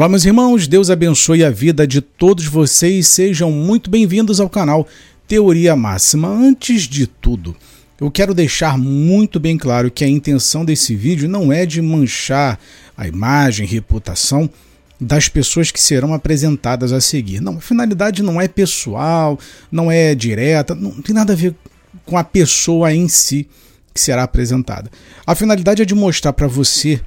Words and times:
Olá, 0.00 0.08
meus 0.08 0.24
irmãos, 0.24 0.66
Deus 0.66 0.88
abençoe 0.88 1.44
a 1.44 1.50
vida 1.50 1.86
de 1.86 2.00
todos 2.00 2.46
vocês. 2.46 3.06
Sejam 3.06 3.52
muito 3.52 3.90
bem-vindos 3.90 4.40
ao 4.40 4.48
canal 4.48 4.88
Teoria 5.28 5.76
Máxima. 5.76 6.26
Antes 6.26 6.84
de 6.84 7.06
tudo, 7.06 7.54
eu 8.00 8.10
quero 8.10 8.32
deixar 8.32 8.78
muito 8.78 9.38
bem 9.38 9.58
claro 9.58 9.90
que 9.90 10.02
a 10.02 10.08
intenção 10.08 10.64
desse 10.64 10.94
vídeo 10.96 11.28
não 11.28 11.52
é 11.52 11.66
de 11.66 11.82
manchar 11.82 12.58
a 12.96 13.06
imagem, 13.06 13.66
reputação 13.66 14.48
das 14.98 15.28
pessoas 15.28 15.70
que 15.70 15.78
serão 15.78 16.14
apresentadas 16.14 16.94
a 16.94 17.00
seguir. 17.02 17.42
Não, 17.42 17.58
a 17.58 17.60
finalidade 17.60 18.22
não 18.22 18.40
é 18.40 18.48
pessoal, 18.48 19.38
não 19.70 19.92
é 19.92 20.14
direta, 20.14 20.74
não 20.74 20.92
tem 21.02 21.14
nada 21.14 21.34
a 21.34 21.36
ver 21.36 21.54
com 22.06 22.16
a 22.16 22.24
pessoa 22.24 22.90
em 22.90 23.06
si 23.06 23.46
que 23.92 24.00
será 24.00 24.22
apresentada. 24.22 24.90
A 25.26 25.34
finalidade 25.34 25.82
é 25.82 25.84
de 25.84 25.94
mostrar 25.94 26.32
para 26.32 26.48
você, 26.48 26.98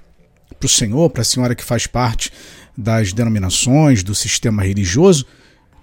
para 0.59 0.67
o 0.67 0.70
senhor, 0.70 1.09
para 1.09 1.23
a 1.23 1.25
senhora 1.25 1.55
que 1.55 1.64
faz 1.64 1.88
parte 1.88 2.31
das 2.77 3.13
denominações, 3.13 4.04
do 4.04 4.16
sistema 4.16 4.63
religioso, 4.63 5.26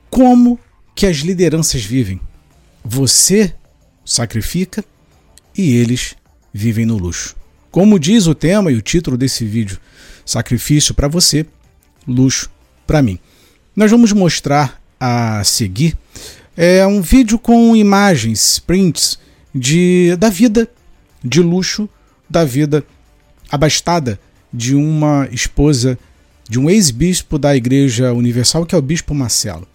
como 0.09 0.59
que 0.95 1.07
as 1.07 1.19
lideranças 1.19 1.85
vivem. 1.85 2.21
Você 2.85 3.55
sacrifica 4.05 4.85
e 5.57 5.77
eles 5.77 6.17
vivem 6.53 6.87
no 6.87 6.97
luxo. 6.97 7.37
Como 7.71 7.99
diz 7.99 8.27
o 8.27 8.35
tema 8.35 8.73
e 8.73 8.77
o 8.77 8.83
título 8.83 9.17
desse 9.17 9.45
vídeo, 9.45 9.79
sacrifício 10.25 10.95
para 10.95 11.07
você, 11.07 11.47
luxo 12.07 12.51
para 12.87 13.03
mim. 13.03 13.19
Nós 13.77 13.91
vamos 13.91 14.13
mostrar 14.13 14.81
a 14.99 15.43
seguir 15.45 15.97
é 16.57 16.87
um 16.87 17.01
vídeo 17.01 17.39
com 17.39 17.75
imagens, 17.75 18.59
prints 18.59 19.19
de 19.55 20.15
da 20.19 20.29
vida 20.29 20.69
de 21.25 21.41
luxo, 21.41 21.89
da 22.29 22.45
vida 22.45 22.85
abastada 23.51 24.21
de 24.53 24.75
uma 24.75 25.27
esposa 25.33 25.99
de 26.51 26.59
um 26.59 26.69
ex-bispo 26.69 27.39
da 27.39 27.55
Igreja 27.57 28.13
Universal, 28.13 28.67
que 28.67 28.75
é 28.75 28.79
o 28.79 28.83
Bispo 28.83 29.15
Marcelo. 29.15 29.69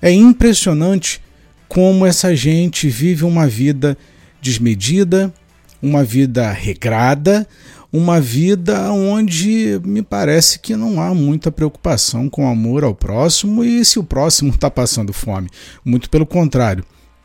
É 0.00 0.12
impressionante 0.12 1.20
como 1.68 2.06
essa 2.06 2.36
gente 2.36 2.88
vive 2.88 3.24
uma 3.24 3.48
vida 3.48 3.98
desmedida, 4.40 5.34
uma 5.82 6.04
vida 6.04 6.52
regrada, 6.52 7.44
uma 7.92 8.20
vida 8.20 8.92
onde 8.92 9.80
me 9.84 10.00
parece 10.00 10.60
que 10.60 10.76
não 10.76 11.02
há 11.02 11.12
muita 11.12 11.50
preocupação 11.50 12.28
com 12.28 12.44
o 12.44 12.48
amor 12.48 12.84
ao 12.84 12.94
próximo 12.94 13.64
e 13.64 13.84
se 13.84 13.98
o 13.98 14.04
próximo 14.04 14.50
está 14.50 14.70
passando 14.70 15.12
fome. 15.12 15.50
Muito 15.84 16.08
pelo 16.08 16.24
contrário, 16.24 16.84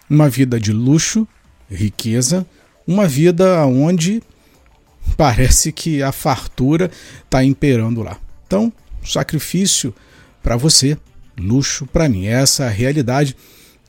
uma 0.10 0.28
vida 0.28 0.60
de 0.60 0.74
luxo, 0.74 1.28
riqueza, 1.70 2.48
uma 2.88 3.08
vida 3.08 3.64
onde 3.68 4.24
parece 5.16 5.72
que 5.72 6.02
a 6.02 6.12
fartura 6.12 6.90
está 7.26 7.44
imperando 7.44 8.02
lá. 8.02 8.18
Então, 8.48 8.74
sacrifício 9.08 9.94
para 10.42 10.56
você, 10.56 10.98
luxo 11.38 11.86
para 11.86 12.10
mim. 12.10 12.26
Essa 12.26 12.64
é 12.64 12.68
a 12.68 12.72
realidade 12.72 13.36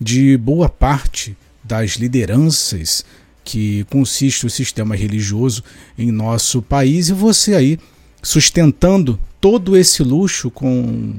de 0.01 0.37
boa 0.37 0.69
parte 0.69 1.37
das 1.63 1.93
lideranças 1.93 3.05
que 3.45 3.85
consiste 3.91 4.47
o 4.47 4.51
sistema 4.51 4.95
religioso 4.95 5.65
em 5.97 6.13
nosso 6.13 6.61
país 6.61 7.09
e 7.09 7.13
você 7.13 7.55
aí 7.55 7.79
sustentando 8.23 9.19
todo 9.41 9.77
esse 9.77 10.03
luxo 10.03 10.51
com 10.51 11.15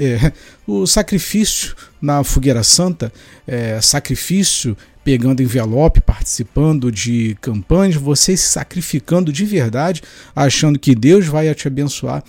é, 0.00 0.32
o 0.66 0.86
sacrifício 0.86 1.74
na 2.00 2.22
fogueira 2.22 2.62
santa, 2.62 3.12
é, 3.46 3.80
sacrifício 3.80 4.76
pegando 5.02 5.42
envelope, 5.42 6.00
participando 6.00 6.90
de 6.90 7.36
campanhas, 7.40 7.96
você 7.96 8.36
se 8.36 8.48
sacrificando 8.48 9.32
de 9.32 9.44
verdade, 9.44 10.02
achando 10.34 10.78
que 10.78 10.94
Deus 10.94 11.26
vai 11.26 11.54
te 11.54 11.68
abençoar 11.68 12.24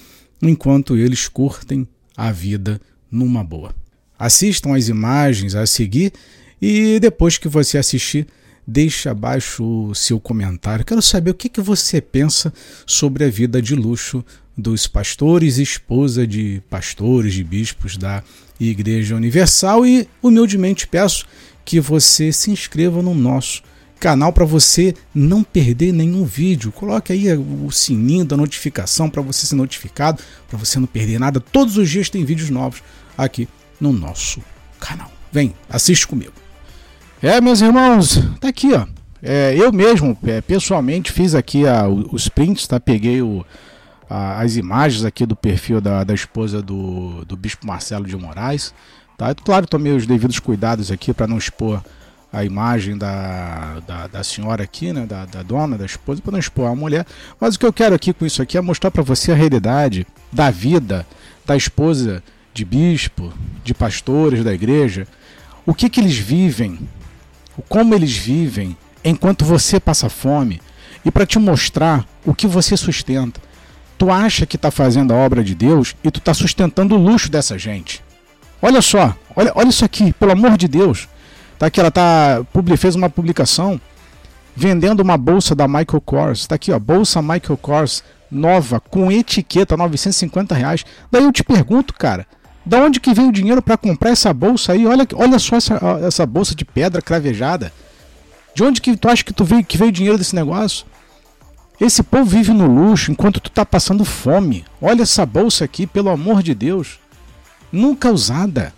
enquanto 0.50 0.95
eles 0.97 1.28
curtem 1.28 1.88
a 2.16 2.31
vida 2.31 2.79
numa 3.11 3.44
boa. 3.44 3.73
Assistam 4.17 4.75
as 4.75 4.88
imagens 4.88 5.56
a 5.56 5.66
seguir 5.66 6.13
e 6.61 7.00
depois 7.00 7.38
que 7.38 7.47
você 7.47 7.78
assistir, 7.78 8.28
deixe 8.66 9.07
abaixo 9.09 9.63
o 9.63 9.94
seu 9.94 10.19
comentário. 10.19 10.85
Quero 10.85 11.01
saber 11.01 11.31
o 11.31 11.35
que, 11.35 11.50
que 11.50 11.61
você 11.61 12.01
pensa 12.01 12.53
sobre 12.85 13.25
a 13.25 13.29
vida 13.29 13.61
de 13.61 13.75
luxo 13.75 14.23
dos 14.57 14.88
pastores 14.88 15.57
esposa 15.57 16.25
de 16.25 16.61
pastores, 16.69 17.34
de 17.34 17.44
bispos 17.44 17.97
da 17.97 18.23
Igreja 18.59 19.16
Universal 19.16 19.85
e 19.85 20.07
humildemente 20.23 20.88
peço 20.88 21.25
que 21.66 21.79
você 21.79 22.31
se 22.31 22.51
inscreva 22.51 23.01
no 23.01 23.13
nosso 23.13 23.61
canal 23.61 23.75
para 24.00 24.45
você 24.45 24.94
não 25.13 25.44
perder 25.44 25.91
nenhum 25.91 26.23
vídeo. 26.23 26.72
Coloque 26.72 27.11
aí 27.11 27.35
o 27.35 27.72
sininho 27.72 28.25
da 28.25 28.38
notificação 28.38 29.09
para 29.09 29.22
você 29.22 29.45
ser 29.45 29.56
notificado, 29.56 30.22
para 30.47 30.57
você 30.59 30.79
não 30.79 30.88
perder 30.88 31.19
nada. 31.19 31.39
Todos 31.39 31.78
os 31.78 31.89
dias 31.89 32.09
tem 32.09 32.23
vídeos 32.23 32.50
novos 32.50 32.84
aqui 33.17 33.47
no 33.79 33.91
nosso 33.91 34.41
canal. 34.79 35.11
Vem, 35.31 35.53
assiste 35.69 36.07
comigo. 36.07 36.34
É, 37.22 37.41
meus 37.41 37.61
irmãos, 37.61 38.22
tá 38.39 38.50
aqui, 38.50 38.73
ó. 38.73 38.85
É, 39.23 39.55
eu 39.57 39.72
mesmo, 39.72 40.16
é, 40.23 40.39
pessoalmente, 40.41 41.11
fiz 41.11 41.34
aqui 41.34 41.66
a, 41.67 41.88
os 41.88 42.29
prints, 42.29 42.67
tá? 42.67 42.79
Peguei 42.79 43.22
o, 43.22 43.44
a, 44.07 44.41
as 44.41 44.55
imagens 44.55 45.03
aqui 45.03 45.25
do 45.25 45.35
perfil 45.35 45.81
da, 45.81 46.03
da 46.03 46.13
esposa 46.13 46.61
do, 46.61 47.25
do 47.25 47.35
Bispo 47.35 47.66
Marcelo 47.66 48.05
de 48.05 48.16
Moraes. 48.16 48.73
Tá? 49.17 49.34
Claro, 49.34 49.66
tomei 49.66 49.94
os 49.94 50.05
devidos 50.05 50.39
cuidados 50.39 50.91
aqui 50.91 51.13
para 51.13 51.25
não 51.25 51.38
expor 51.38 51.84
a 52.35 52.44
imagem 52.44 52.97
da, 52.97 53.79
da, 53.88 54.07
da, 54.07 54.23
senhora 54.23 54.62
aqui, 54.62 54.91
né, 54.91 55.06
da, 55.06 55.25
da 55.25 55.41
dona, 55.41 55.78
da 55.78 55.85
esposa, 55.85 56.22
para 56.22 56.34
não 56.34 56.40
expor 56.40 56.69
a 56.69 56.75
mulher. 56.75 57.06
Mas 57.40 57.56
o 57.56 57.59
que 57.59 57.66
eu 57.66 57.72
quero 57.72 57.96
aqui 57.96 58.12
com 58.12 58.25
isso 58.25 58.41
aqui 58.41 58.57
é 58.57 58.62
mostrar 58.62 58.91
para 58.91 59.01
você 59.01 59.31
a 59.31 59.35
realidade 59.35 60.06
da 60.34 60.51
vida 60.51 61.07
da 61.46 61.56
esposa 61.56 62.22
de 62.53 62.66
bispo, 62.66 63.31
de 63.63 63.73
pastores 63.73 64.44
da 64.44 64.53
igreja, 64.53 65.07
o 65.66 65.73
que, 65.73 65.90
que 65.90 66.01
eles 66.01 66.18
vivem, 66.18 66.79
como 67.69 67.96
eles 67.96 68.18
vivem 68.18 68.75
enquanto 69.03 69.46
você 69.46 69.79
passa 69.79 70.09
fome 70.09 70.62
e 71.06 71.12
para 71.12 71.25
te 71.25 71.40
mostrar 71.40 72.06
o 72.25 72.35
que 72.35 72.47
você 72.47 72.75
sustenta. 72.75 73.40
Tu 73.97 74.12
acha 74.12 74.46
que 74.46 74.57
está 74.57 74.69
fazendo 74.69 75.13
a 75.13 75.16
obra 75.16 75.41
de 75.41 75.56
Deus 75.56 75.96
e 76.03 76.12
tu 76.12 76.19
está 76.19 76.34
sustentando 76.34 76.96
o 76.96 77.02
luxo 77.02 77.31
dessa 77.31 77.57
gente. 77.57 78.03
Olha 78.62 78.81
só, 78.81 79.16
olha, 79.35 79.53
olha 79.56 79.69
isso 79.69 79.85
aqui, 79.85 80.12
pelo 80.12 80.34
amor 80.34 80.57
de 80.57 80.67
Deus. 80.67 81.07
Tá 81.57 81.67
aqui, 81.67 81.79
ela 81.79 81.91
tá, 81.91 82.45
fez 82.77 82.95
uma 82.95 83.09
publicação 83.09 83.79
vendendo 84.55 85.01
uma 85.01 85.17
bolsa 85.17 85.53
da 85.53 85.67
Michael 85.67 86.01
Kors. 86.01 86.47
Tá 86.47 86.55
aqui, 86.55 86.71
ó, 86.71 86.79
bolsa 86.79 87.21
Michael 87.21 87.57
Kors 87.61 88.03
nova, 88.31 88.79
com 88.79 89.11
etiqueta, 89.11 89.77
950 89.77 90.55
reais. 90.55 90.85
Daí 91.11 91.23
eu 91.23 91.31
te 91.31 91.43
pergunto, 91.43 91.93
cara, 91.93 92.25
da 92.66 92.79
onde 92.79 92.99
que 92.99 93.13
vem 93.13 93.29
o 93.29 93.31
dinheiro 93.31 93.61
para 93.61 93.77
comprar 93.77 94.09
essa 94.09 94.33
bolsa 94.33 94.73
aí? 94.73 94.85
Olha, 94.85 95.07
olha 95.13 95.39
só 95.39 95.57
essa, 95.57 95.75
essa 96.05 96.25
bolsa 96.25 96.55
de 96.55 96.66
pedra 96.66 97.01
cravejada. 97.01 97.72
De 98.53 98.63
onde 98.63 98.81
que 98.81 98.95
tu 98.95 99.07
acha 99.09 99.23
que 99.23 99.33
tu 99.33 99.43
veio, 99.43 99.63
que 99.63 99.77
veio 99.77 99.89
o 99.89 99.93
dinheiro 99.93 100.17
desse 100.17 100.35
negócio? 100.35 100.85
Esse 101.79 102.01
povo 102.01 102.25
vive 102.25 102.53
no 102.53 102.67
luxo 102.67 103.11
enquanto 103.11 103.39
tu 103.39 103.51
tá 103.51 103.66
passando 103.66 104.05
fome. 104.05 104.66
Olha 104.81 105.03
essa 105.03 105.25
bolsa 105.25 105.66
aqui, 105.66 105.85
pelo 105.85 106.09
amor 106.09 106.41
de 106.41 106.55
Deus. 106.55 106.99
Nunca 107.72 108.11
usada. 108.11 108.73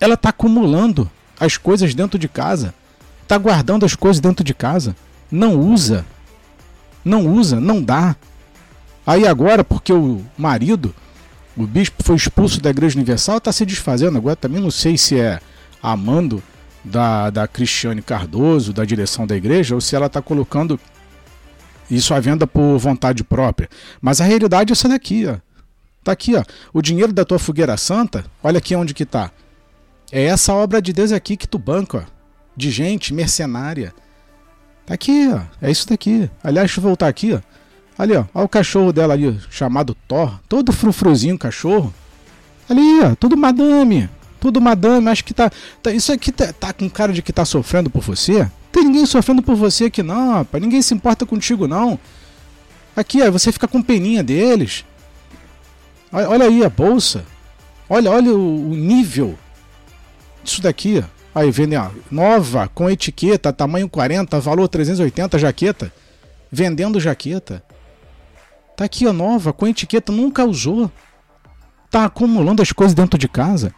Ela 0.00 0.16
tá 0.16 0.30
acumulando 0.30 1.08
as 1.42 1.56
coisas 1.56 1.92
dentro 1.92 2.16
de 2.20 2.28
casa, 2.28 2.72
está 3.20 3.36
guardando 3.36 3.84
as 3.84 3.96
coisas 3.96 4.20
dentro 4.20 4.44
de 4.44 4.54
casa, 4.54 4.94
não 5.28 5.58
usa, 5.58 6.06
não 7.04 7.26
usa, 7.26 7.58
não 7.58 7.82
dá. 7.82 8.14
Aí 9.04 9.26
agora, 9.26 9.64
porque 9.64 9.92
o 9.92 10.24
marido, 10.38 10.94
o 11.56 11.66
bispo 11.66 12.04
foi 12.04 12.14
expulso 12.14 12.60
da 12.60 12.70
Igreja 12.70 12.96
Universal, 12.96 13.38
está 13.38 13.50
se 13.50 13.66
desfazendo. 13.66 14.16
Agora 14.18 14.36
também 14.36 14.62
não 14.62 14.70
sei 14.70 14.96
se 14.96 15.18
é 15.18 15.40
amando 15.82 16.40
da, 16.84 17.28
da 17.28 17.48
Cristiane 17.48 18.02
Cardoso, 18.02 18.72
da 18.72 18.84
direção 18.84 19.26
da 19.26 19.36
igreja, 19.36 19.74
ou 19.74 19.80
se 19.80 19.96
ela 19.96 20.06
está 20.06 20.22
colocando 20.22 20.78
isso 21.90 22.14
à 22.14 22.20
venda 22.20 22.46
por 22.46 22.78
vontade 22.78 23.24
própria. 23.24 23.68
Mas 24.00 24.20
a 24.20 24.24
realidade 24.24 24.70
é 24.70 24.74
essa 24.74 24.88
daqui, 24.88 25.26
ó. 25.26 25.38
Tá 26.04 26.12
aqui, 26.12 26.36
ó. 26.36 26.44
O 26.72 26.80
dinheiro 26.80 27.12
da 27.12 27.24
tua 27.24 27.40
fogueira 27.40 27.76
santa, 27.76 28.24
olha 28.44 28.58
aqui 28.58 28.76
onde 28.76 28.94
que 28.94 29.04
tá. 29.04 29.32
É 30.12 30.24
essa 30.24 30.52
obra 30.52 30.82
de 30.82 30.92
Deus 30.92 31.10
aqui 31.10 31.38
que 31.38 31.48
tu 31.48 31.58
banca, 31.58 32.06
ó, 32.06 32.10
de 32.54 32.70
gente 32.70 33.14
mercenária. 33.14 33.94
Tá 34.84 34.92
aqui, 34.92 35.30
ó. 35.32 35.40
É 35.60 35.70
isso 35.70 35.88
daqui. 35.88 36.28
Aliás, 36.44 36.68
deixa 36.68 36.80
eu 36.80 36.82
voltar 36.82 37.08
aqui, 37.08 37.32
ó. 37.32 37.40
Ali, 37.96 38.14
ó. 38.14 38.26
Olha 38.34 38.44
o 38.44 38.48
cachorro 38.48 38.92
dela 38.92 39.14
ali, 39.14 39.40
chamado 39.48 39.96
Thor. 40.06 40.38
Todo 40.46 40.70
frufruzinho 40.70 41.38
cachorro. 41.38 41.94
Ali, 42.68 43.00
ó. 43.00 43.14
Tudo 43.14 43.38
madame. 43.38 44.10
Tudo 44.38 44.60
madame. 44.60 45.08
Acho 45.08 45.24
que 45.24 45.32
tá. 45.32 45.50
tá 45.82 45.90
isso 45.90 46.12
aqui 46.12 46.30
tá, 46.30 46.52
tá, 46.52 46.74
com 46.74 46.90
cara 46.90 47.12
de 47.12 47.22
que 47.22 47.32
tá 47.32 47.46
sofrendo 47.46 47.88
por 47.88 48.02
você? 48.02 48.50
Tem 48.70 48.84
ninguém 48.84 49.06
sofrendo 49.06 49.42
por 49.42 49.54
você 49.54 49.86
aqui, 49.86 50.02
não, 50.02 50.34
rapaz. 50.34 50.62
Ninguém 50.62 50.82
se 50.82 50.92
importa 50.92 51.24
contigo, 51.24 51.66
não. 51.66 51.98
Aqui, 52.94 53.22
ó. 53.22 53.30
Você 53.30 53.50
fica 53.50 53.66
com 53.66 53.80
peninha 53.80 54.22
deles. 54.22 54.84
Olha, 56.12 56.44
aí 56.44 56.62
a 56.62 56.68
bolsa. 56.68 57.24
Olha, 57.88 58.10
olha 58.10 58.34
o 58.34 58.74
nível 58.74 59.38
isso 60.44 60.62
daqui, 60.62 61.04
aí 61.34 61.50
vende 61.50 61.76
ó, 61.76 61.90
nova, 62.10 62.68
com 62.68 62.90
etiqueta, 62.90 63.52
tamanho 63.52 63.88
40, 63.88 64.40
valor 64.40 64.68
380, 64.68 65.38
jaqueta. 65.38 65.92
Vendendo 66.50 67.00
jaqueta. 67.00 67.62
Tá 68.76 68.84
aqui, 68.84 69.06
ó, 69.06 69.12
nova, 69.12 69.52
com 69.52 69.66
etiqueta, 69.66 70.12
nunca 70.12 70.44
usou. 70.44 70.90
Tá 71.90 72.04
acumulando 72.04 72.62
as 72.62 72.72
coisas 72.72 72.94
dentro 72.94 73.18
de 73.18 73.28
casa. 73.28 73.74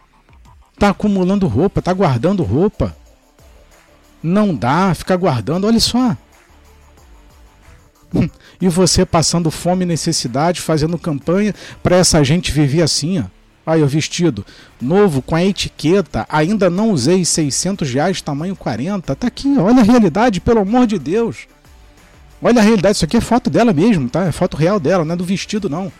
Tá 0.77 0.89
acumulando 0.89 1.47
roupa, 1.47 1.81
tá 1.81 1.93
guardando 1.93 2.43
roupa. 2.43 2.95
Não 4.21 4.55
dá 4.55 4.93
ficar 4.93 5.15
guardando, 5.15 5.67
olha 5.67 5.79
só. 5.79 6.15
E 8.61 8.69
você 8.69 9.05
passando 9.05 9.51
fome 9.51 9.83
e 9.83 9.85
necessidade, 9.85 10.61
fazendo 10.61 10.97
campanha 10.97 11.53
para 11.83 11.97
essa 11.97 12.23
gente 12.23 12.53
viver 12.53 12.81
assim, 12.81 13.19
ó. 13.19 13.34
Aí 13.65 13.81
o 13.81 13.87
vestido 13.87 14.45
novo 14.79 15.21
com 15.21 15.35
a 15.35 15.43
etiqueta, 15.43 16.25
ainda 16.29 16.69
não 16.69 16.91
usei 16.91 17.25
600 17.25 17.91
reais, 17.91 18.21
tamanho 18.21 18.55
40. 18.55 19.15
Tá 19.15 19.27
aqui, 19.27 19.57
olha 19.57 19.79
a 19.79 19.83
realidade, 19.83 20.39
pelo 20.39 20.59
amor 20.59 20.85
de 20.85 20.99
Deus. 20.99 21.47
Olha 22.41 22.59
a 22.59 22.63
realidade, 22.63 22.97
isso 22.97 23.05
aqui 23.05 23.17
é 23.17 23.21
foto 23.21 23.49
dela 23.49 23.73
mesmo, 23.73 24.07
tá? 24.07 24.25
É 24.25 24.31
foto 24.31 24.55
real 24.55 24.79
dela, 24.79 25.03
não 25.03 25.13
é 25.13 25.17
do 25.17 25.23
vestido 25.23 25.67
não. 25.67 25.91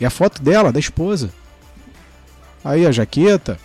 É 0.00 0.06
a 0.06 0.10
foto 0.10 0.40
dela, 0.40 0.70
da 0.70 0.78
esposa. 0.78 1.30
Aí 2.64 2.86
a 2.86 2.92
jaqueta, 2.92 3.58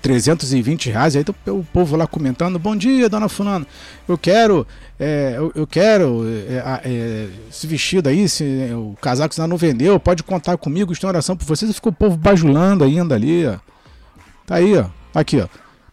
320 0.00 0.90
reais. 0.90 1.16
Aí 1.16 1.24
o 1.46 1.64
povo 1.64 1.96
lá 1.96 2.06
comentando: 2.06 2.58
Bom 2.58 2.76
dia, 2.76 3.08
dona 3.08 3.28
Fulano. 3.28 3.66
Eu 4.08 4.16
quero, 4.16 4.66
é, 4.98 5.34
eu, 5.36 5.52
eu, 5.54 5.66
quero 5.66 6.24
é, 6.48 6.80
é, 6.84 7.28
esse 7.50 7.66
vestido 7.66 8.08
aí. 8.08 8.28
Se, 8.28 8.44
o 8.72 8.96
casaco 9.00 9.34
você 9.34 9.46
não 9.46 9.56
vendeu, 9.56 9.98
pode 10.00 10.22
contar 10.22 10.56
comigo. 10.56 10.92
Estou 10.92 11.08
em 11.08 11.12
oração 11.12 11.36
por 11.36 11.46
vocês. 11.46 11.70
E 11.70 11.74
ficou 11.74 11.92
o 11.92 11.94
povo 11.94 12.16
bajulando 12.16 12.84
ainda 12.84 13.14
ali. 13.14 13.46
Ó. 13.46 13.56
Tá 14.46 14.56
aí, 14.56 14.76
ó. 14.76 14.86
Aqui, 15.14 15.40
ó. 15.40 15.48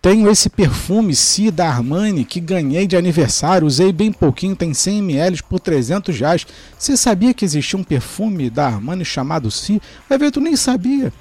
Tenho 0.05 0.29
esse 0.29 0.51
perfume 0.51 1.15
Si 1.15 1.49
da 1.49 1.67
Armani 1.67 2.23
que 2.23 2.39
ganhei 2.39 2.85
de 2.85 2.95
aniversário, 2.95 3.65
usei 3.65 3.91
bem 3.91 4.11
pouquinho, 4.11 4.55
tem 4.55 4.71
100 4.71 4.99
ml 4.99 5.41
por 5.49 5.59
300 5.59 6.19
reais. 6.19 6.45
Você 6.77 6.95
sabia 6.95 7.33
que 7.33 7.43
existia 7.43 7.79
um 7.79 7.83
perfume 7.83 8.51
da 8.51 8.67
Armani 8.67 9.03
chamado 9.03 9.49
Si? 9.49 9.81
Vai 10.07 10.19
ver, 10.19 10.29
tu 10.29 10.39
nem 10.39 10.55
sabia. 10.55 11.11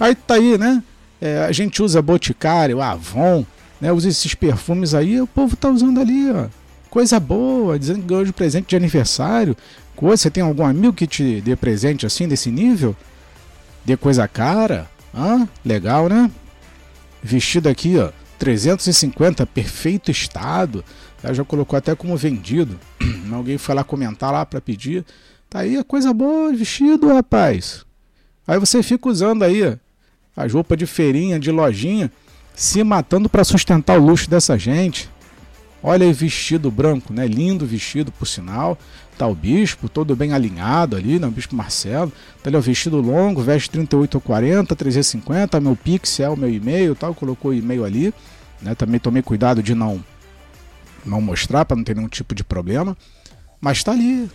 Aí 0.00 0.16
tá 0.16 0.34
aí, 0.34 0.58
né? 0.58 0.82
É, 1.24 1.44
a 1.44 1.52
gente 1.52 1.80
usa 1.80 2.02
Boticário, 2.02 2.82
Avon, 2.82 3.46
né? 3.80 3.92
Usa 3.92 4.08
esses 4.08 4.34
perfumes 4.34 4.92
aí, 4.92 5.20
o 5.20 5.26
povo 5.26 5.54
tá 5.54 5.68
usando 5.68 6.00
ali, 6.00 6.28
ó. 6.32 6.48
Coisa 6.90 7.20
boa, 7.20 7.78
dizendo 7.78 8.00
que 8.00 8.08
ganhou 8.08 8.24
de 8.24 8.32
presente 8.32 8.70
de 8.70 8.74
aniversário. 8.74 9.56
Coisa, 9.94 10.16
você 10.16 10.30
tem 10.32 10.42
algum 10.42 10.66
amigo 10.66 10.92
que 10.92 11.06
te 11.06 11.40
dê 11.40 11.54
presente 11.54 12.04
assim, 12.04 12.26
desse 12.26 12.50
nível? 12.50 12.96
Dê 13.84 13.96
coisa 13.96 14.26
cara? 14.26 14.90
Hã? 15.14 15.48
Legal, 15.64 16.08
né? 16.08 16.28
Vestido 17.22 17.68
aqui, 17.68 17.96
ó. 17.98 18.10
350, 18.36 19.46
perfeito 19.46 20.10
estado. 20.10 20.84
Ela 21.22 21.34
já 21.34 21.44
colocou 21.44 21.76
até 21.76 21.94
como 21.94 22.16
vendido. 22.16 22.80
Alguém 23.32 23.58
foi 23.58 23.76
lá 23.76 23.84
comentar 23.84 24.32
lá 24.32 24.44
para 24.44 24.60
pedir. 24.60 25.04
Tá 25.48 25.60
aí 25.60 25.84
coisa 25.84 26.12
boa, 26.12 26.52
vestido, 26.52 27.14
rapaz. 27.14 27.86
Aí 28.44 28.58
você 28.58 28.82
fica 28.82 29.08
usando 29.08 29.44
aí 29.44 29.78
as 30.36 30.52
roupas 30.52 30.78
de 30.78 30.86
feirinha, 30.86 31.38
de 31.38 31.50
lojinha, 31.50 32.10
se 32.54 32.82
matando 32.82 33.28
para 33.28 33.44
sustentar 33.44 33.98
o 33.98 34.04
luxo 34.04 34.28
dessa 34.28 34.58
gente. 34.58 35.08
Olha 35.82 36.06
aí 36.06 36.12
vestido 36.12 36.70
branco, 36.70 37.12
né? 37.12 37.26
Lindo 37.26 37.66
vestido, 37.66 38.12
por 38.12 38.26
sinal. 38.26 38.78
Tá 39.18 39.26
o 39.26 39.34
bispo, 39.34 39.88
todo 39.88 40.14
bem 40.14 40.32
alinhado 40.32 40.96
ali, 40.96 41.18
né? 41.18 41.26
O 41.26 41.30
bispo 41.30 41.56
Marcelo. 41.56 42.12
Tá 42.42 42.48
ali 42.48 42.56
o 42.56 42.60
vestido 42.60 43.00
longo, 43.00 43.42
veste 43.42 43.68
38 43.70 44.14
ou 44.14 44.20
40, 44.20 44.76
350, 44.76 45.60
meu 45.60 45.76
pixel, 45.76 46.36
meu 46.36 46.48
e-mail, 46.48 46.94
tal. 46.94 47.14
Colocou 47.14 47.50
o 47.50 47.54
e-mail 47.54 47.84
ali, 47.84 48.14
né? 48.60 48.74
Também 48.74 49.00
tomei 49.00 49.22
cuidado 49.22 49.62
de 49.62 49.74
não 49.74 50.02
não 51.04 51.20
mostrar 51.20 51.64
para 51.64 51.76
não 51.76 51.82
ter 51.82 51.96
nenhum 51.96 52.08
tipo 52.08 52.32
de 52.32 52.44
problema. 52.44 52.96
Mas 53.60 53.82
tá 53.82 53.90
ali. 53.90 54.30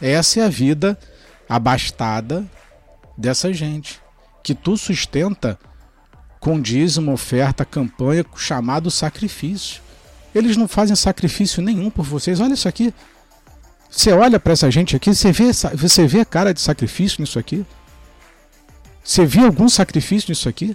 Essa 0.00 0.40
é 0.40 0.44
a 0.44 0.48
vida 0.48 0.98
abastada 1.48 2.44
dessa 3.16 3.52
gente 3.52 4.00
que 4.48 4.54
tu 4.54 4.78
sustenta 4.78 5.58
com 6.40 6.58
dízimo, 6.58 7.12
oferta, 7.12 7.66
campanha, 7.66 8.24
chamado 8.34 8.90
sacrifício. 8.90 9.82
Eles 10.34 10.56
não 10.56 10.66
fazem 10.66 10.96
sacrifício 10.96 11.62
nenhum 11.62 11.90
por 11.90 12.06
vocês. 12.06 12.40
Olha 12.40 12.54
isso 12.54 12.66
aqui. 12.66 12.94
Você 13.90 14.10
olha 14.10 14.40
para 14.40 14.54
essa 14.54 14.70
gente 14.70 14.96
aqui, 14.96 15.14
você 15.14 15.32
vê, 15.32 15.52
você 15.52 16.06
vê 16.06 16.24
cara 16.24 16.54
de 16.54 16.62
sacrifício 16.62 17.20
nisso 17.20 17.38
aqui? 17.38 17.62
Você 19.04 19.26
vê 19.26 19.40
algum 19.40 19.68
sacrifício 19.68 20.30
nisso 20.30 20.48
aqui? 20.48 20.74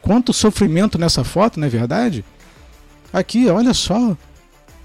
Quanto 0.00 0.32
sofrimento 0.32 0.96
nessa 0.96 1.22
foto, 1.22 1.60
não 1.60 1.66
é 1.66 1.70
verdade? 1.70 2.24
Aqui, 3.12 3.46
olha 3.50 3.74
só. 3.74 4.16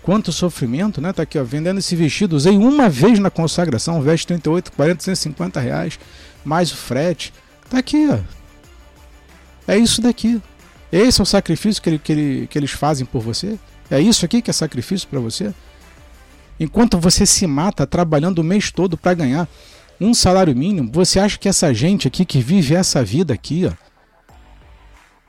Quanto 0.01 0.31
sofrimento, 0.31 0.99
né? 0.99 1.13
Tá 1.13 1.23
aqui, 1.23 1.37
ó, 1.37 1.43
vendendo 1.43 1.77
esse 1.77 1.95
vestido. 1.95 2.35
Usei 2.35 2.57
uma 2.57 2.89
vez 2.89 3.19
na 3.19 3.29
consagração, 3.29 4.01
veste 4.01 4.27
38, 4.27 4.71
40, 4.71 5.03
150 5.03 5.59
reais 5.59 5.99
mais 6.43 6.71
o 6.71 6.75
frete. 6.75 7.33
Tá 7.69 7.77
aqui, 7.77 8.07
ó. 8.09 8.19
É 9.67 9.77
isso 9.77 10.01
daqui. 10.01 10.41
Esse 10.91 11.21
é 11.21 11.23
o 11.23 11.25
sacrifício 11.25 11.81
que, 11.81 11.89
ele, 11.89 11.99
que, 11.99 12.11
ele, 12.11 12.47
que 12.47 12.57
eles 12.57 12.71
fazem 12.71 13.05
por 13.05 13.21
você? 13.21 13.57
É 13.89 13.99
isso 13.99 14.25
aqui 14.25 14.41
que 14.41 14.49
é 14.49 14.53
sacrifício 14.53 15.07
para 15.07 15.19
você? 15.19 15.53
Enquanto 16.59 16.99
você 16.99 17.25
se 17.25 17.47
mata 17.47 17.87
trabalhando 17.87 18.39
o 18.39 18.43
mês 18.43 18.71
todo 18.71 18.97
para 18.97 19.13
ganhar 19.13 19.47
um 19.99 20.13
salário 20.13 20.55
mínimo, 20.55 20.89
você 20.91 21.19
acha 21.19 21.37
que 21.37 21.47
essa 21.47 21.73
gente 21.73 22.07
aqui 22.07 22.25
que 22.25 22.41
vive 22.41 22.75
essa 22.75 23.03
vida 23.03 23.33
aqui, 23.33 23.65
ó, 23.67 23.71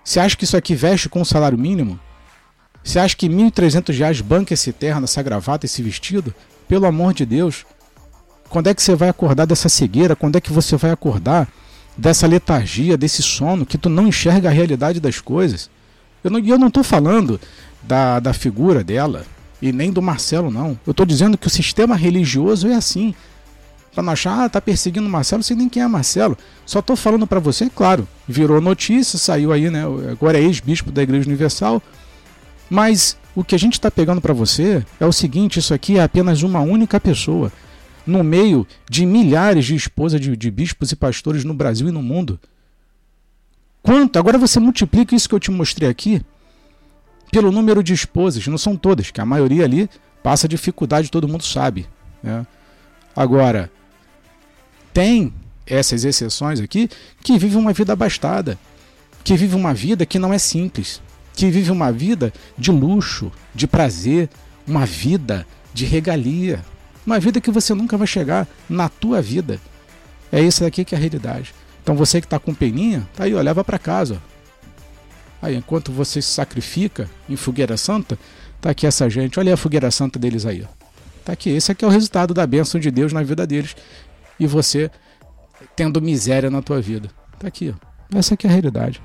você 0.05 0.19
acha 0.19 0.37
que 0.37 0.45
isso 0.45 0.57
aqui 0.57 0.75
veste 0.75 1.09
com 1.09 1.21
um 1.21 1.25
salário 1.25 1.57
mínimo? 1.57 1.99
Você 2.85 2.99
acha 2.99 3.17
que 3.17 3.29
1.300 3.29 3.97
reais 3.97 4.21
banca 4.21 4.55
esse 4.55 4.73
terno, 4.73 5.05
essa 5.05 5.23
gravata, 5.23 5.67
esse 5.67 5.83
vestido? 5.83 6.35
Pelo 6.69 6.87
amor 6.87 7.15
de 7.15 7.25
Deus. 7.25 7.65
Quando 8.49 8.69
é 8.69 8.75
que 8.75 8.83
você 8.83 8.95
vai 8.95 9.09
acordar 9.09 9.47
dessa 9.47 9.69
cegueira? 9.69 10.17
Quando 10.17 10.37
é 10.37 10.41
que 10.41 10.53
você 10.53 10.77
vai 10.77 10.91
acordar 10.91 11.49
dessa 11.97 12.27
letargia, 12.27 12.97
desse 12.97 13.23
sono, 13.23 13.65
que 13.65 13.79
tu 13.79 13.89
não 13.89 14.09
enxerga 14.09 14.49
a 14.49 14.53
realidade 14.53 15.01
das 15.01 15.21
coisas? 15.21 15.71
Eu 16.23 16.31
não, 16.31 16.39
eu 16.39 16.59
não 16.59 16.69
estou 16.69 16.85
falando 16.85 17.41
da, 17.83 18.21
da 18.21 18.33
figura 18.33 18.85
dela 18.85 19.25
e 19.61 19.73
nem 19.73 19.93
do 19.93 20.03
Marcelo, 20.03 20.51
não. 20.51 20.79
Eu 20.87 20.91
estou 20.91 21.07
dizendo 21.07 21.39
que 21.39 21.47
o 21.47 21.51
sistema 21.51 21.97
religioso 21.97 22.69
é 22.69 22.75
assim. 22.75 23.15
Para 23.95 24.03
não 24.03 24.13
achar, 24.13 24.45
ah, 24.45 24.49
tá 24.49 24.61
perseguindo 24.61 25.07
o 25.07 25.11
Marcelo, 25.11 25.43
sei 25.43 25.55
nem 25.55 25.69
quem 25.69 25.83
é 25.83 25.87
Marcelo. 25.87 26.37
Só 26.65 26.79
estou 26.79 26.97
falando 26.97 27.27
para 27.27 27.39
você, 27.39 27.71
claro, 27.71 28.09
virou 28.27 28.61
notícia, 28.61 29.19
saiu 29.19 29.53
aí, 29.53 29.71
né? 29.71 29.85
Agora 30.11 30.39
é 30.39 30.43
ex-bispo 30.43 30.91
da 30.91 31.03
Igreja 31.03 31.29
Universal. 31.29 31.83
Mas 32.73 33.19
o 33.35 33.45
que 33.45 33.55
a 33.55 33.59
gente 33.59 33.75
está 33.75 33.91
pegando 33.91 34.23
para 34.23 34.33
você 34.33 34.83
é 34.99 35.05
o 35.05 35.13
seguinte: 35.13 35.59
isso 35.59 35.75
aqui 35.75 35.99
é 35.99 36.03
apenas 36.03 36.43
uma 36.43 36.61
única 36.61 36.99
pessoa 36.99 37.53
no 38.07 38.25
meio 38.25 38.67
de 38.89 39.05
milhares 39.05 39.67
de 39.67 39.75
esposas 39.75 40.19
de, 40.19 40.35
de 40.35 40.51
bispos 40.51 40.91
e 40.91 40.97
pastores 40.97 41.45
no 41.45 41.53
Brasil 41.53 41.87
e 41.87 41.93
no 41.93 42.01
mundo. 42.01 42.41
Quanto? 43.83 44.19
Agora 44.19 44.39
você 44.39 44.59
multiplica 44.59 45.15
isso 45.15 45.29
que 45.29 45.35
eu 45.35 45.39
te 45.39 45.51
mostrei 45.51 45.87
aqui 45.87 46.25
pelo 47.31 47.53
número 47.53 47.83
de 47.83 47.93
esposas, 47.93 48.47
não 48.47 48.57
são 48.57 48.75
todas, 48.75 49.11
que 49.11 49.21
a 49.21 49.27
maioria 49.27 49.65
ali 49.65 49.87
passa 50.23 50.49
dificuldade, 50.49 51.11
todo 51.11 51.29
mundo 51.29 51.45
sabe. 51.45 51.87
Né? 52.23 52.47
Agora, 53.15 53.71
tem 54.95 55.31
essas 55.67 56.07
exceções 56.07 56.59
aqui 56.59 56.89
que 57.23 57.39
vivem 57.39 57.59
uma 57.59 57.75
vida 57.75 57.93
abastada, 57.93 58.59
que 59.23 59.37
vivem 59.37 59.61
uma 59.61 59.75
vida 59.75 60.07
que 60.07 60.19
não 60.19 60.33
é 60.33 60.39
simples, 60.39 61.03
que 61.35 61.51
vive 61.51 61.71
uma 61.71 61.91
vida 61.91 62.33
de 62.57 62.71
luxo, 62.71 63.33
de 63.55 63.67
prazer, 63.67 64.29
uma 64.67 64.85
vida 64.87 65.47
de 65.73 65.85
regalia. 65.85 66.65
Uma 67.05 67.19
vida 67.19 67.41
que 67.41 67.51
você 67.51 67.75
nunca 67.75 67.97
vai 67.97 68.07
chegar 68.07 68.47
na 68.69 68.89
tua 68.89 69.21
vida. 69.21 69.61
É 70.31 70.41
isso 70.41 70.63
daqui 70.63 70.85
que 70.85 70.95
é 70.95 70.99
a 70.99 71.01
realidade. 71.01 71.55
Então 71.83 71.97
você 71.97 72.21
que 72.21 72.27
está 72.27 72.39
com 72.39 72.55
peninha, 72.55 73.07
tá 73.15 73.25
aí, 73.25 73.35
ó, 73.35 73.41
leva 73.41 73.65
para 73.65 73.79
casa. 73.79 74.23
Aí, 75.43 75.57
enquanto 75.57 75.91
você 75.91 76.23
se 76.23 76.29
sacrifica 76.29 77.11
em 77.29 77.35
fogueira 77.35 77.77
santa, 77.77 78.17
tá 78.61 78.71
aqui 78.71 78.87
essa 78.87 79.11
gente. 79.11 79.41
Olha 79.41 79.55
a 79.55 79.57
fogueira 79.57 79.91
santa 79.91 80.17
deles 80.17 80.47
aí. 80.47 80.63
Ó. 80.63 80.69
Tá 81.25 81.33
aqui. 81.33 81.51
Esse 81.51 81.73
aqui 81.73 81.85
é 81.85 81.89
o 81.89 81.91
resultado 81.91 82.33
da 82.33 82.47
bênção 82.47 82.81
de 82.81 82.91
Deus 82.93 83.13
na 83.13 83.25
vida 83.25 83.45
deles. 83.45 83.75
E 84.39 84.47
você 84.47 84.89
tendo 85.75 86.01
miséria 86.01 86.49
na 86.49 86.63
tua 86.63 86.81
vida. 86.81 87.11
Tá 87.41 87.49
aqui. 87.49 87.75
Ó. 87.75 88.17
Essa 88.17 88.35
aqui 88.35 88.47
é 88.47 88.51
a 88.51 88.53
realidade. 88.53 89.03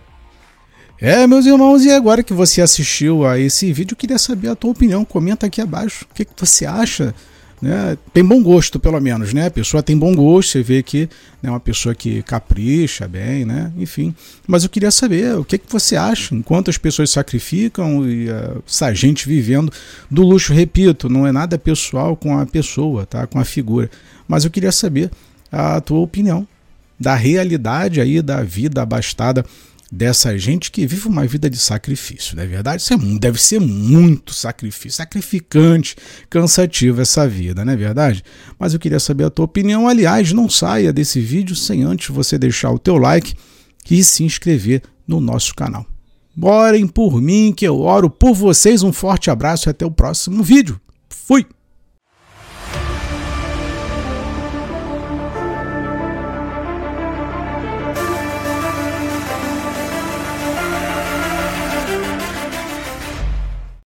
É, 1.00 1.28
meus 1.28 1.46
irmãos, 1.46 1.86
e 1.86 1.92
agora 1.92 2.24
que 2.24 2.34
você 2.34 2.60
assistiu 2.60 3.24
a 3.24 3.38
esse 3.38 3.72
vídeo, 3.72 3.94
eu 3.94 3.98
queria 3.98 4.18
saber 4.18 4.50
a 4.50 4.56
tua 4.56 4.72
opinião. 4.72 5.06
Comenta 5.06 5.46
aqui 5.46 5.62
abaixo. 5.62 6.08
O 6.10 6.14
que, 6.14 6.26
que 6.26 6.34
você 6.36 6.66
acha 6.66 7.14
né, 7.62 7.96
tem 8.12 8.26
bom 8.26 8.42
gosto, 8.42 8.80
pelo 8.80 9.00
menos, 9.00 9.32
né? 9.32 9.46
A 9.46 9.52
pessoa 9.52 9.84
tem 9.84 9.96
bom 9.96 10.16
gosto, 10.16 10.54
você 10.54 10.64
vê 10.64 10.82
que 10.82 11.04
é 11.44 11.48
né, 11.48 11.50
uma 11.52 11.60
pessoa 11.60 11.94
que 11.94 12.24
capricha 12.24 13.08
bem, 13.08 13.46
né? 13.46 13.72
Enfim. 13.78 14.14
Mas 14.48 14.64
eu 14.64 14.72
queria 14.72 14.90
saber 14.90 15.36
o 15.36 15.46
que, 15.46 15.60
que 15.60 15.72
você 15.72 15.96
acha, 15.96 16.34
enquanto 16.34 16.72
as 16.72 16.80
pessoas 16.80 17.12
sacrificam 17.12 18.10
e 18.10 18.28
uh, 18.30 18.64
essa 18.68 18.92
gente 18.92 19.28
vivendo 19.28 19.72
do 20.10 20.24
luxo, 20.24 20.52
repito, 20.52 21.10
não 21.10 21.28
é 21.28 21.32
nada 21.32 21.60
pessoal 21.60 22.16
com 22.16 22.40
a 22.40 22.46
pessoa, 22.46 23.06
tá? 23.06 23.28
Com 23.28 23.40
a 23.40 23.46
figura. 23.46 23.88
Mas 24.28 24.46
eu 24.46 24.52
queria 24.52 24.72
saber 24.72 25.12
a 25.52 25.80
tua 25.80 26.00
opinião 26.00 26.48
da 27.00 27.14
realidade 27.14 28.02
aí 28.02 28.20
da 28.20 28.42
vida 28.42 28.82
abastada 28.82 29.46
dessa 29.92 30.38
gente 30.38 30.70
que 30.70 30.86
vive 30.86 31.08
uma 31.08 31.26
vida 31.26 31.50
de 31.50 31.58
sacrifício, 31.58 32.36
não 32.36 32.44
é 32.44 32.46
verdade? 32.46 32.82
Isso 32.82 32.94
é, 32.94 32.98
deve 33.20 33.42
ser 33.42 33.60
muito 33.60 34.34
sacrifício, 34.34 34.98
sacrificante, 34.98 35.96
cansativo 36.30 37.02
essa 37.02 37.28
vida, 37.28 37.64
não 37.64 37.74
é 37.74 37.76
verdade? 37.76 38.24
Mas 38.60 38.74
eu 38.74 38.80
queria 38.80 39.00
saber 39.00 39.26
a 39.26 39.30
tua 39.30 39.46
opinião. 39.46 39.88
Aliás, 39.88 40.34
não 40.34 40.50
saia 40.50 40.92
desse 40.92 41.20
vídeo 41.20 41.56
sem 41.56 41.84
antes 41.84 42.14
você 42.14 42.38
deixar 42.38 42.72
o 42.72 42.80
teu 42.80 42.98
like 42.98 43.34
e 43.90 44.04
se 44.04 44.24
inscrever 44.24 44.82
no 45.08 45.22
nosso 45.22 45.56
canal. 45.56 45.86
Orem 46.40 46.86
por 46.86 47.20
mim, 47.20 47.54
que 47.56 47.66
eu 47.66 47.80
oro 47.80 48.10
por 48.10 48.34
vocês. 48.34 48.84
Um 48.84 48.94
forte 48.94 49.32
abraço 49.32 49.68
e 49.68 49.72
até 49.72 49.86
o 49.86 49.92
próximo 49.92 50.44
vídeo. 50.44 50.80
Fui! 51.10 51.57